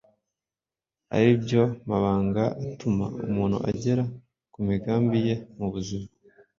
ari 1.15 1.31
byo 1.43 1.63
mabanga 1.89 2.43
atuma 2.63 3.05
umuntu 3.25 3.57
agera 3.69 4.03
ku 4.53 4.59
migambi 4.67 5.17
ye 5.27 5.35
mu 5.57 5.67
buzima. 5.73 6.07